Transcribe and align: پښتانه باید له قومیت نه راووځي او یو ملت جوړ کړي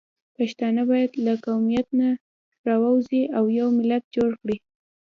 پښتانه 0.37 0.81
باید 0.91 1.11
له 1.25 1.33
قومیت 1.45 1.87
نه 1.99 2.09
راووځي 2.67 3.21
او 3.37 3.43
یو 3.59 3.67
ملت 3.79 4.03
جوړ 4.15 4.31
کړي 4.41 4.57